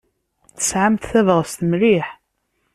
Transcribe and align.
Tesɛamt 0.57 1.07
tabɣest 1.11 1.59
mliḥ. 1.71 2.07